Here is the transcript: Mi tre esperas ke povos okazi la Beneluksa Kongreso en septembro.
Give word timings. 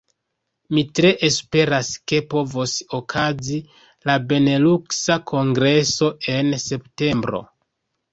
Mi 0.75 0.83
tre 0.99 1.09
esperas 1.25 1.89
ke 2.11 2.21
povos 2.31 2.73
okazi 2.99 3.57
la 4.11 4.15
Beneluksa 4.31 5.19
Kongreso 5.33 6.09
en 6.37 6.51
septembro. 6.65 7.43